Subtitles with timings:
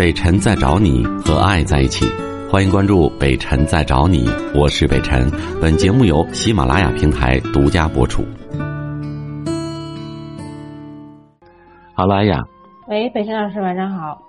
[0.00, 2.06] 北辰在找你和爱在一起，
[2.50, 4.26] 欢迎关注北辰在找你，
[4.58, 5.30] 我是北辰。
[5.60, 8.22] 本节目由喜马拉雅平台独家播出。
[11.92, 12.42] 好了，哎呀，
[12.88, 14.22] 喂，北辰老师，晚上好。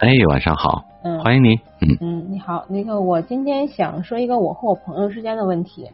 [0.00, 1.54] 哎，晚上好，嗯，欢迎你。
[1.80, 5.90] 嗯嗯，你好，那个我今天想说一个我和我朋友之间的问题。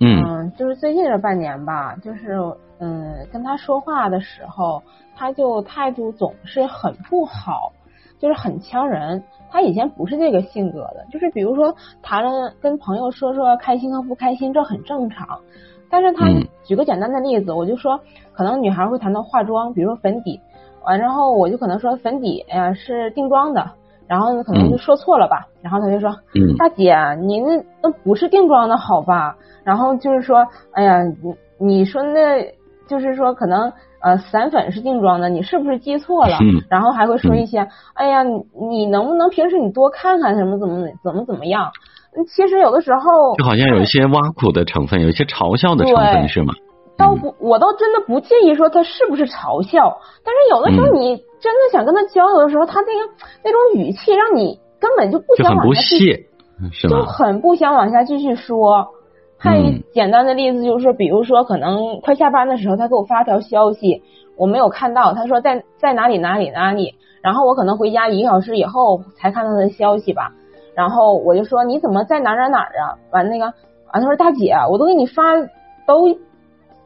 [0.00, 2.36] 嗯嗯，就是最近这半年吧，就是
[2.80, 4.82] 嗯跟他说话的时候，
[5.14, 7.72] 他就态度总是很不好，
[8.20, 9.24] 就是很呛人。
[9.50, 15.40] 他以前不是这个性格的，就是比如说谈了跟朋友说说开心和不开心，这很正常。
[15.90, 17.98] 但是他嗯举个简单的例子，我就说
[18.32, 20.40] 可能女孩会谈到化妆，比如说粉底，
[20.84, 23.72] 完之后我就可能说粉底哎呀是定妆的，
[24.06, 29.36] 然后呢可能就说错了吧，然后他就说嗯大姐，你那那不是定妆的好吧？
[29.64, 32.54] 然后就是说，哎呀，你你说那
[32.86, 36.36] 就是说可能呃散粉是定妆的，你是不是记错了？
[36.40, 41.66] 嗯然后还会说一些，哎呀，你你能不能平时你多看看什么怎么怎么怎么样？
[42.16, 46.54] 嗯其实有的时候就好像有一些挖苦的成分，有一些嘲笑的成分，是吗？
[46.98, 53.12] 倒不，我倒真的不介意说他是不是嘲笑，但是有的时候嗯你真的想跟他交流的时候，他那个
[53.44, 56.26] 那种语气让你根本就不想往下继续屑，
[56.72, 57.02] 是就？
[57.04, 58.88] 很不想往下继续说。
[59.42, 64.02] 还有嗯一简单的例子就是说，比如说可能快下班的时候，他给我发条消息，
[64.36, 70.30] 我没有看到，他说在在哪里哪里哪里，然后我可能回家一个小时以后才看到他的消息吧，
[70.74, 72.94] 然后我就说你怎么在哪儿哪儿哪儿啊？
[73.12, 73.46] 完那个
[73.92, 75.22] 完他说大姐，我都给你发
[75.86, 76.16] 都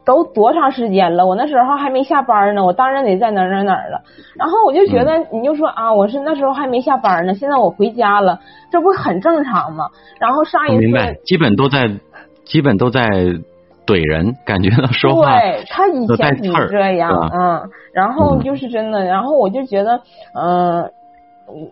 [0.05, 1.25] 都多长时间了？
[1.25, 4.01] 我那时候还没下班呢，我当然得在哪儿哪儿哪儿了。
[4.35, 8.39] 然后我就觉得你就说啊，我是那时候还没下班呢，现在我回家了，
[8.71, 9.89] 这不很正常吗？
[10.19, 11.89] 然后上一次明白，基本都在，
[12.45, 13.09] 基本都在
[13.85, 20.01] 怼人，感觉到说话对他以前比刺儿这样嗯，然后嗯就是真的，然后我就觉得，
[20.33, 20.83] 嗯、
[21.49, 21.71] 嗯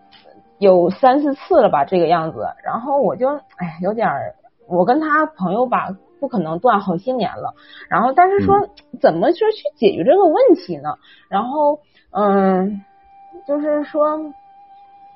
[0.59, 4.35] 有三四次了吧这个样子，然后我就哎有点儿，
[4.67, 5.89] 我跟他朋友吧
[6.19, 7.53] 不可能断好些年了，
[7.89, 8.69] 然后但是说嗯
[9.01, 10.95] 怎么说去解决这个问题呢？
[11.29, 11.79] 然后
[12.11, 12.81] 嗯，
[13.47, 14.19] 就是说。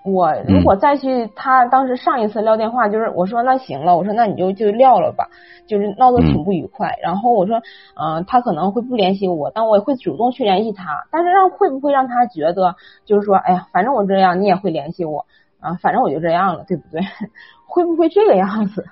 [0.04, 5.28] 我如果再去，他当时上一次撂电话，就是我说那行了，我说那你就就撂了吧，
[5.68, 6.96] 就是闹得挺不愉快。
[7.04, 7.62] 然后我说，
[7.96, 11.06] 嗯、他可能会不联系我，但我也会主动去联系他。
[11.12, 12.76] 但是让会不会让他觉得，
[13.06, 15.26] 就是说，哎呀，反正我这样，你也会联系我
[15.60, 17.02] 啊，反正我就这样了，对不对？
[17.68, 18.86] 会不会这个样子？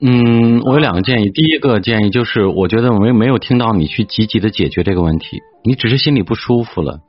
[0.00, 1.30] 嗯，我有两个建议。
[1.30, 7.00] 第一个建议就是，我觉得我们没有听到你去积极的解决这个问题，你只是心里不舒服了，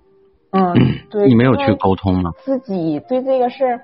[0.51, 0.73] 嗯，
[1.11, 2.31] 对，你没有去沟通吗？
[2.43, 3.81] 自己对这个事儿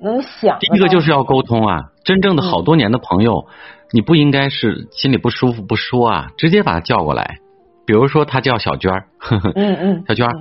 [0.00, 0.58] 能想。
[0.60, 1.90] 第一个就是要沟通啊！
[2.04, 3.46] 真正的好多年的朋友，
[3.92, 7.38] 你不应该是心里不舒服不说啊，直接把他叫过来。
[7.86, 10.32] 比如说他叫小娟儿， 呵呵嗯嗯，小娟儿，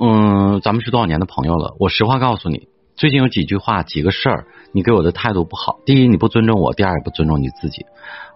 [0.00, 1.74] 嗯，咱们是多少年的朋友了？
[1.78, 5.78] 我实话告诉你，最近有几句话、几个事儿，你给我的态度不好。
[5.84, 7.84] 第一，你不尊重我；第二，也不尊重你自己，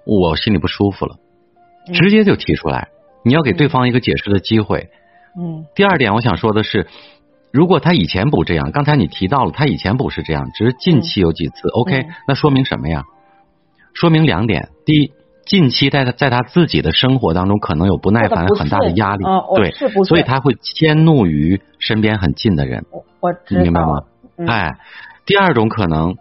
[0.04, 1.16] 我心里不舒服了，
[1.88, 2.88] 嗯直接就提出来。
[3.24, 4.80] 你要给对方一个解释的机会。
[4.80, 4.98] 嗯
[5.74, 6.86] 第二点，我想说的是，
[7.52, 11.68] 如果他以前不这样，刚才你提到了他以前不是这样，只是近期有几次。
[11.68, 12.08] OK，嗯。
[12.26, 13.04] 那说明什么呀？
[13.94, 15.12] 说明两点：第一，
[15.44, 19.24] 近期在他在他自己的生活当中可能有不耐烦、很大的压力，
[19.56, 19.70] 对
[20.04, 22.84] 所以他会迁怒于身边很近的人，
[23.20, 24.02] 我你明白吗？
[24.36, 24.78] 嗯、哎，
[25.26, 26.16] 第二种可能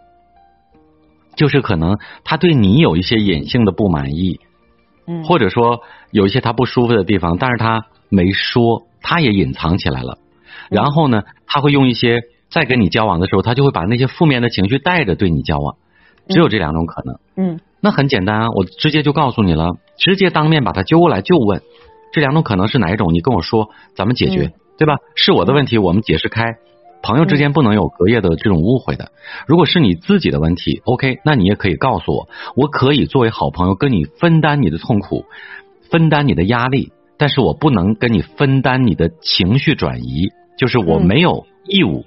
[1.36, 4.40] 就是可能他对你有一些隐性的不满意，
[5.06, 10.18] 嗯，或者说有一些他不舒服的地方，但是他没说，他也隐藏起来了。
[10.70, 15.76] 然后呢，他会用一些在跟你交往的时候，他就会把那些负面的情绪带着对你交往，
[16.28, 17.18] 只有这两种可能。
[17.36, 21.62] 嗯那很简单啊，我直接就告诉你了，直接当面把他揪过来就问，
[22.12, 23.14] 这两种可能是哪一种？
[23.14, 24.96] 你跟我说，咱们解决，嗯对吧？
[25.14, 26.56] 是我的问题，我们解释开。
[27.00, 29.12] 朋友之间不能有隔夜的这种误会的。
[29.46, 35.24] 如果是你自己的问题，OK，那你也可以告诉我，我可以作为好朋友跟你分担你的痛苦，
[35.90, 42.04] 分担你的压力，但是我不能跟你分担你的情绪转移，就是我嗯没有义务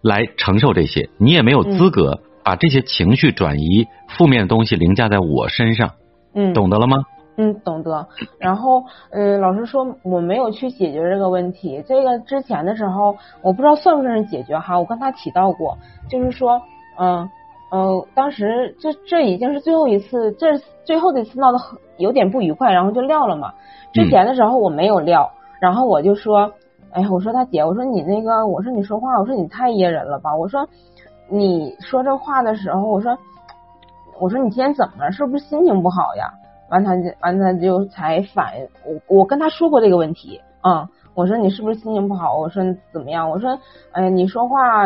[0.00, 5.90] 来承受这些，你也没有资格把这些情绪转移、负面的东西凌驾在我身上，
[6.34, 7.04] 嗯，懂得了吗？
[7.40, 8.08] 嗯，懂得。
[8.40, 11.84] 然后，嗯，老师说我没有去解决这个问题。
[11.86, 14.78] 这个之前的时候，我不知道算不算是解决哈。
[14.78, 15.78] 我跟他提到过，
[16.10, 16.60] 就是说，
[16.98, 17.30] 嗯呃，
[18.14, 23.52] 当时这这已经是最后一次，这最后的一次闹得很有点不愉快，然后就撂了嘛。
[23.92, 25.30] 之前的时候我没有撂，
[25.60, 26.52] 然后我就说，
[26.92, 30.66] 哎呀，我说他姐，我说你那个，我说你说话，我说你太噎人了吧，我说
[31.28, 33.16] 你说这话的时候，我说，
[34.18, 35.12] 我说你今天怎么了？
[35.12, 36.32] 是不是心情不好呀？
[36.70, 38.68] 完他就完他就才反应，
[39.08, 42.38] 我我跟他说过这个问题，嗯，我说你是不是心情不好？
[42.38, 42.62] 我说
[42.92, 43.28] 怎么样？
[43.30, 43.58] 我说，
[43.92, 44.84] 哎，你说话，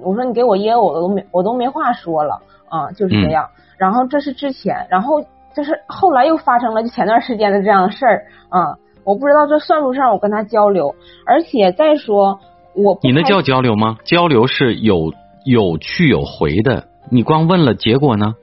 [0.00, 3.48] 我说你给我噎我都没我都没话说了啊，就是这样。
[3.76, 5.22] 然后这是之前，然后
[5.54, 10.94] 就是后来又发生了就前段时间的这样的事儿啊，我不知道这算不算我跟他交流。
[11.26, 12.40] 而且再说
[12.74, 13.98] 我，你那叫交流吗？
[14.04, 15.12] 交流是有
[15.44, 18.34] 有去有回的，你光问了，结果呢？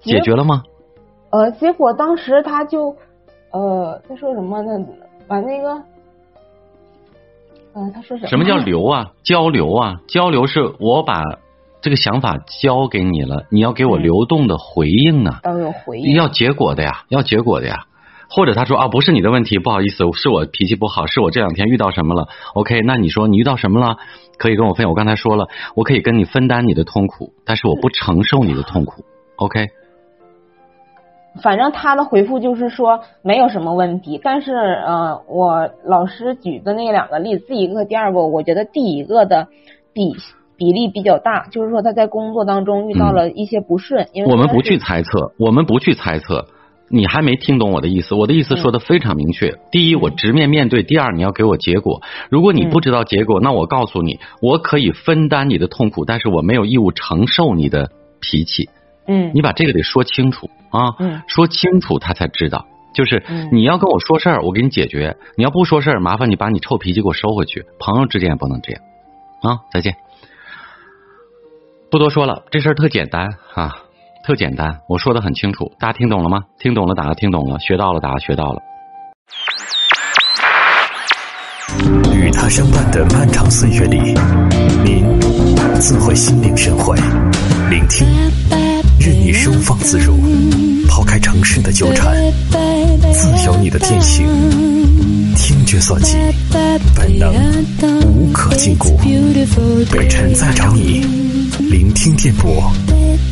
[0.00, 0.62] 解决了吗？
[1.30, 2.94] 呃，结果当时他就
[3.50, 4.86] 呃他说什么呢？
[5.26, 5.82] 把那个。
[7.76, 8.28] 嗯，他说什么？
[8.28, 9.10] 什么叫流啊？
[9.22, 10.00] 交流啊？
[10.08, 11.22] 交流是我把
[11.82, 15.40] 这个想法交给你了，你要给我流动的回应呢？
[15.44, 17.84] 要有回应，要结果的呀，要结果的呀。
[18.28, 23.98] 或者他说啊，不是你的问题，不好意思，是我脾气不好，是我这两天遇到什么了？OK，那你说你遇到什么了？
[24.38, 24.90] 可以跟我分享。
[24.90, 25.46] 我刚才说了，
[25.76, 29.04] 我可以跟你分担你的痛苦，但是我不承受你的痛苦。
[29.36, 29.68] OK。
[31.42, 39.48] 反正他的回复就是说没有什么问题，但是呃，我老师举的那两个例子，第一个、第二个，我觉得第一个的
[39.92, 40.14] 比
[40.56, 44.08] 比例比较大，就是说他在工作当中遇到了一些不顺。
[44.12, 46.46] 因为我们不去猜测，我们不去猜测，
[46.88, 48.14] 你还没听懂我的意思。
[48.14, 52.00] 我的意思说的非常明确：第一，我直面面对；第二，你要给我结果。
[52.30, 57.90] 如果你不知道结果，那我告诉你，我可以分担你的痛苦，但是我没有义务承受你的
[58.20, 58.70] 脾气。
[59.06, 62.66] 嗯，你把这个得说清楚啊，嗯，说清楚他才知道。
[62.94, 63.22] 就是
[63.52, 67.66] 你要跟我说事儿，我给你解决；你要不说事儿，麻烦你把你臭脾气给我收回去。
[67.78, 68.80] 朋友之间也不能这样
[69.42, 69.60] 啊！
[69.70, 69.94] 再见，
[71.90, 73.70] 不多说了，这事儿特简单啊，
[74.24, 76.44] 特简单，我说的很清楚，大家听懂了吗？
[76.58, 78.62] 听懂了打个听懂了，学到了打个学到了。
[82.14, 84.14] 与他相伴的漫长岁月里，
[84.82, 85.20] 您
[85.78, 86.96] 自会心领神会，
[87.68, 88.65] 聆听。
[89.06, 90.18] 任你收放自如，
[90.88, 92.12] 抛开城市的纠缠，
[92.50, 94.26] 自由你的天性，
[95.36, 96.16] 听觉所及，
[96.92, 97.32] 本能
[98.08, 98.96] 无可禁锢。
[99.92, 101.06] 北辰在找你，
[101.70, 102.68] 聆听电波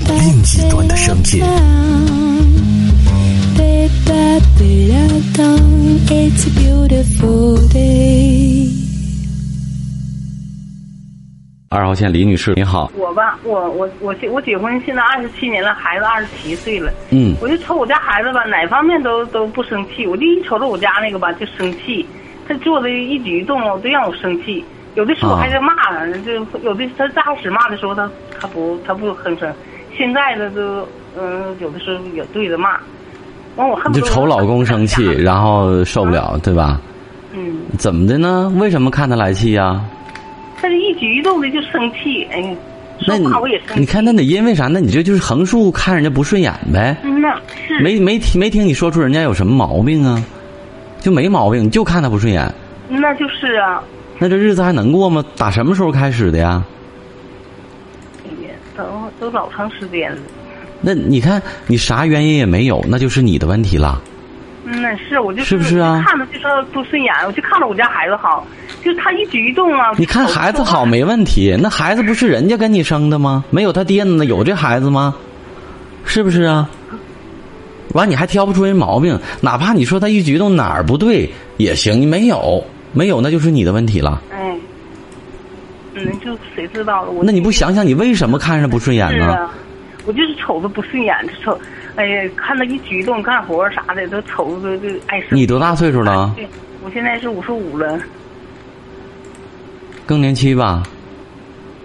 [0.06, 1.42] 另一端的声音。
[11.74, 12.88] 二号线李女士，你好。
[12.96, 16.92] 我吧，我我我结我结婚现在二十七年了，孩子二十七岁了。
[17.10, 17.34] 嗯。
[17.42, 22.06] 我就瞅我家孩子吧，哪方面都都不生气，我就一瞅着我家那个吧就生气，
[22.46, 24.64] 他做的一举一动都让我生气。
[24.94, 28.08] 有的时候还在骂他，就有的他刚开始骂的时候他
[28.40, 29.52] 他不他不吭声，
[29.98, 30.86] 现在呢都
[31.18, 32.78] 嗯有的时候也对着骂。
[33.56, 36.80] 完我恨不得就瞅老公生气，然后受不了，对吧？
[37.32, 37.62] 嗯。
[37.76, 38.52] 怎么的呢？
[38.60, 39.80] 为什么看他来气呀？
[40.60, 42.56] 他这一举一动的就生气，哎，
[43.00, 43.80] 说话我也生气。
[43.80, 44.66] 你看那得因为啥？
[44.66, 46.96] 那你这就是横竖看人家不顺眼呗。
[47.02, 50.22] 嗯呐是没没听没听你说出人家有什么毛病啊？
[51.00, 52.50] 就没毛病，就看他不顺眼。
[52.88, 53.82] 那就是啊。
[54.18, 55.24] 那这日子还能过吗？
[55.36, 56.64] 打什么时候开始的呀？
[58.24, 58.84] 哎呀，都
[59.18, 60.18] 都老长时间了。
[60.80, 64.00] 那你看你啥原因也没有，那就是你的问题了。
[64.64, 66.02] 那是我就是不是啊？
[66.06, 68.46] 看着就说不顺眼，我就看着我家孩子好，
[68.82, 69.92] 就他一举一动啊。
[69.98, 73.44] 你看孩子好没问题，那孩子不是人家跟你生的吗？
[73.50, 75.14] 没有他爹呢，有这孩子吗？
[76.04, 76.68] 是不是啊？
[77.92, 84.22] 完你还挑不出人毛病，哪怕你说他一举一动哪儿不对也行，你没有没有那就是你的问题了。
[84.32, 84.56] 哎，
[85.94, 87.10] 嗯，就谁知道了？
[87.10, 89.48] 我那你不想想你为什么看着不顺眼呢？
[90.06, 91.58] 我就是瞅着不顺眼，瞅。
[91.96, 95.38] 哎呀，看他一举一动、干活啥的，都瞅着就爱生。
[95.38, 96.32] 你多大岁数了？
[96.36, 96.46] 对
[96.84, 97.98] 我现在是五十五了。
[100.06, 100.82] 更年期吧。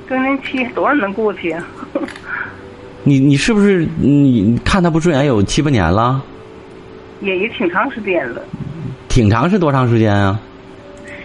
[0.07, 1.63] 更年期多少能过去啊？
[3.03, 6.21] 你你是不是你看他不顺眼有七八年了？
[7.21, 8.41] 也也挺长时间了。
[9.07, 10.39] 挺长是多长时间啊？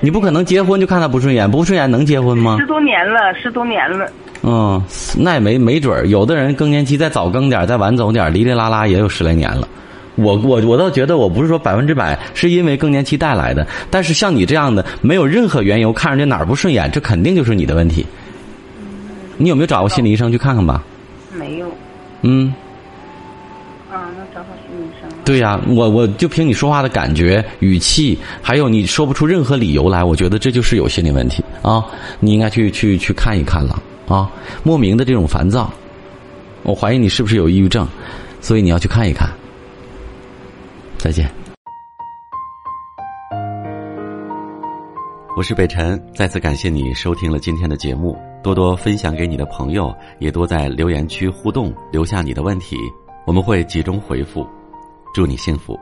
[0.01, 2.59] 你不可能结婚就看他不顺眼，不顺眼能结婚吗？
[2.61, 4.07] 十多年了，十多年了。
[4.47, 4.83] 嗯，
[5.17, 9.67] 那也没没准儿，有的人更年期再早更点再晚走点哩哩啦啦也有十来年了。
[10.17, 18.05] 我我我倒觉得，我不是说百分之百是因为更年期带来的，但是像你这样的，没有任何缘由看人家哪儿不顺眼，这肯定就是你的问题。
[19.39, 20.85] 你有没有找过心理医生去看看吧？
[21.33, 21.67] 没有。
[22.21, 22.55] 嗯。
[23.91, 25.09] 啊，那找好心理医生。
[25.25, 31.83] 对呀，我我就凭你说话的感觉、语气，还有你说不出任何理由来，我觉得这就是有心理问题啊！
[32.21, 33.83] 你应该去去去看一看了。
[34.07, 34.31] 啊，
[34.63, 35.73] 莫名的这种烦躁，
[36.63, 37.87] 我怀疑你是不是有抑郁症，
[38.41, 39.29] 所以你要去看一看。
[40.99, 41.31] 再见。
[45.37, 52.77] 我是北辰，再次感谢你收听了今天的节目，多多分享给你的朋友，也多在留言区互动，留下你的问题，
[53.27, 54.47] 我们会集中回复。
[55.13, 55.79] 祝你幸福。